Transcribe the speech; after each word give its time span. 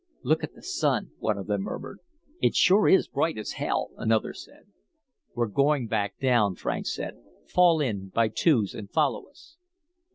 "Look 0.23 0.43
at 0.43 0.55
the 0.55 0.63
Sun," 0.63 1.11
one 1.19 1.37
of 1.37 1.45
them 1.45 1.61
murmured. 1.61 1.99
"It 2.41 2.55
sure 2.55 2.87
is 2.89 3.07
bright 3.07 3.37
as 3.37 3.51
hell," 3.61 3.91
another 3.97 4.33
said. 4.33 4.63
"We're 5.35 5.45
going 5.45 5.85
back 5.85 6.17
down," 6.17 6.55
Franks 6.55 6.95
said. 6.95 7.21
"Fall 7.45 7.79
in 7.81 8.07
by 8.09 8.29
twos 8.29 8.73
and 8.73 8.89
follow 8.89 9.27
us." 9.27 9.57